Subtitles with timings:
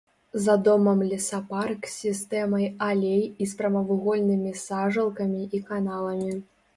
[0.43, 6.33] За домам лесапарк з сістэмай алей і з прамавугольнымі сажалкамі і каналамі.